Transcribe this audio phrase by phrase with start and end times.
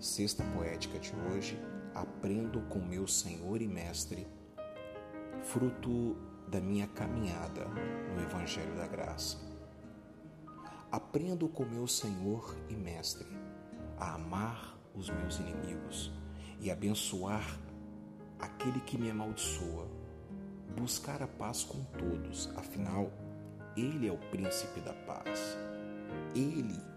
[0.00, 1.60] Sexta poética de hoje,
[1.94, 4.26] aprendo com meu Senhor e Mestre,
[5.42, 6.16] fruto
[6.48, 7.66] da minha caminhada
[8.14, 9.36] no Evangelho da Graça.
[10.90, 13.26] Aprendo com meu Senhor e Mestre
[13.98, 16.10] a amar os meus inimigos
[16.60, 17.60] e abençoar
[18.38, 19.86] aquele que me amaldiçoa,
[20.78, 23.12] buscar a paz com todos, afinal,
[23.76, 25.58] Ele é o príncipe da paz.
[26.34, 26.89] Ele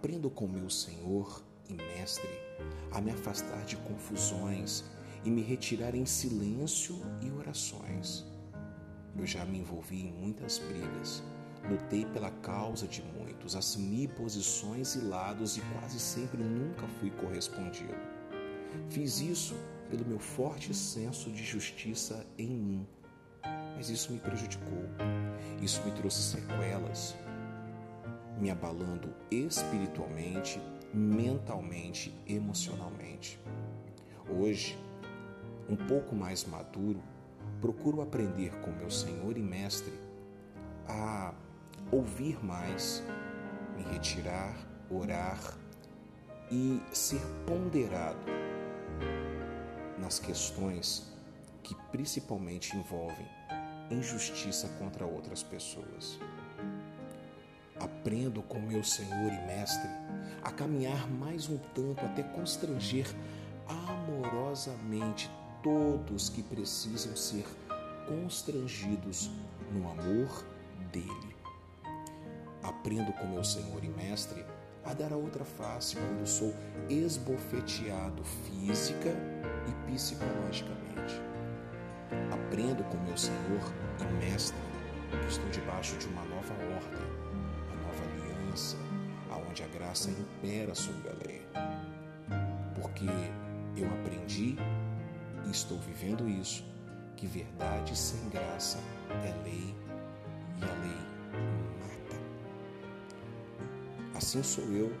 [0.00, 2.26] Aprendo com meu Senhor e Mestre
[2.90, 4.82] a me afastar de confusões
[5.26, 8.24] e me retirar em silêncio e orações.
[9.14, 11.22] Eu já me envolvi em muitas brigas,
[11.68, 17.94] lutei pela causa de muitos, assumi posições e lados e quase sempre nunca fui correspondido.
[18.88, 19.54] Fiz isso
[19.90, 22.88] pelo meu forte senso de justiça em mim,
[23.76, 24.82] mas isso me prejudicou,
[25.60, 27.14] isso me trouxe sequelas,
[28.40, 30.60] me abalando espiritualmente,
[30.94, 33.38] mentalmente, emocionalmente.
[34.28, 34.78] Hoje,
[35.68, 37.02] um pouco mais maduro,
[37.60, 39.92] procuro aprender com meu Senhor e Mestre
[40.88, 41.34] a
[41.92, 43.02] ouvir mais,
[43.76, 44.56] me retirar,
[44.90, 45.38] orar
[46.50, 48.26] e ser ponderado
[49.98, 51.12] nas questões
[51.62, 53.28] que principalmente envolvem
[53.90, 56.18] injustiça contra outras pessoas.
[57.80, 59.88] Aprendo com meu Senhor e Mestre
[60.42, 63.06] a caminhar mais um tanto até constranger
[63.66, 65.30] amorosamente
[65.62, 67.46] todos que precisam ser
[68.06, 69.30] constrangidos
[69.72, 70.44] no amor
[70.92, 71.34] dele.
[72.62, 74.44] Aprendo com meu Senhor e Mestre
[74.84, 76.54] a dar a outra face quando sou
[76.90, 79.08] esbofeteado física
[79.66, 81.18] e psicologicamente.
[82.30, 84.58] Aprendo com meu Senhor e Mestre
[85.10, 87.20] que estou debaixo de uma nova ordem
[88.60, 88.76] aliança,
[89.30, 91.46] aonde a graça impera sobre a lei.
[92.80, 93.06] Porque
[93.76, 94.56] eu aprendi
[95.46, 96.64] e estou vivendo isso,
[97.16, 98.78] que verdade sem graça
[99.24, 99.74] é lei
[100.58, 100.98] e a lei
[101.80, 102.20] mata.
[104.14, 104.92] Assim sou eu,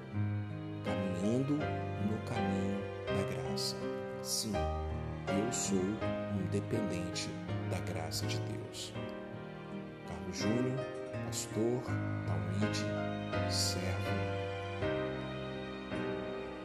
[0.84, 3.76] caminhando no caminho da graça.
[4.22, 4.52] Sim,
[5.28, 7.28] eu sou um dependente
[7.70, 8.92] da graça de Deus.
[10.06, 10.78] Carlos Júnior,
[11.26, 11.82] pastor,
[12.26, 13.09] Talmide,
[13.50, 13.86] servo,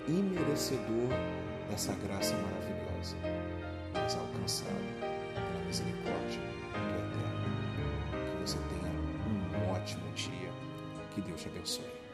[0.07, 1.09] imerecedor
[1.69, 3.15] dessa graça maravilhosa,
[3.93, 4.69] mas alcançado
[5.33, 7.45] pela misericórdia do Eterno.
[8.11, 10.51] Que você tenha um ótimo dia.
[11.13, 12.04] Que Deus te abençoe.